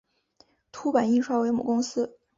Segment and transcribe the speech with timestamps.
[0.71, 2.17] 凸版印刷为母公司。